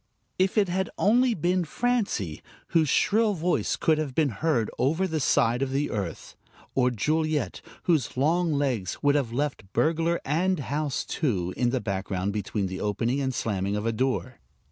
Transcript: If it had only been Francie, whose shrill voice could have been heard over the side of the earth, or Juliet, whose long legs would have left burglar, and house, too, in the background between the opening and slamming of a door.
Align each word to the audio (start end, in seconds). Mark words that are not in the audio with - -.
If 0.39 0.57
it 0.57 0.67
had 0.67 0.89
only 0.97 1.35
been 1.35 1.63
Francie, 1.63 2.41
whose 2.69 2.89
shrill 2.89 3.35
voice 3.35 3.75
could 3.75 3.99
have 3.99 4.15
been 4.15 4.29
heard 4.29 4.71
over 4.79 5.05
the 5.07 5.19
side 5.19 5.61
of 5.61 5.69
the 5.69 5.91
earth, 5.91 6.35
or 6.73 6.89
Juliet, 6.89 7.61
whose 7.83 8.17
long 8.17 8.51
legs 8.51 8.97
would 9.03 9.13
have 9.13 9.31
left 9.31 9.71
burglar, 9.73 10.19
and 10.25 10.57
house, 10.59 11.05
too, 11.05 11.53
in 11.55 11.69
the 11.69 11.81
background 11.81 12.33
between 12.33 12.65
the 12.65 12.81
opening 12.81 13.21
and 13.21 13.31
slamming 13.31 13.75
of 13.75 13.85
a 13.85 13.91
door. 13.91 14.39